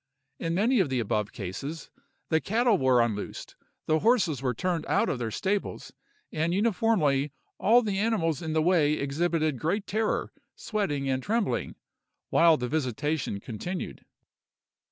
[0.39, 1.91] In many of the above cases,
[2.29, 3.55] the cattle were unloosed,
[3.85, 5.93] the horses were turned out of their stables,
[6.31, 11.75] and uniformly all the animals in the way exhibited great terror, sweating and trembling,
[12.31, 14.03] while the visitation continued.